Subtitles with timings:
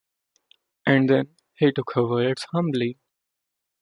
[0.83, 2.97] And then he took her words humbly.